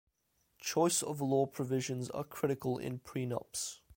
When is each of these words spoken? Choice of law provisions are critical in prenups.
Choice 0.57 1.03
of 1.03 1.21
law 1.21 1.45
provisions 1.45 2.09
are 2.09 2.23
critical 2.23 2.79
in 2.79 2.97
prenups. 2.99 3.81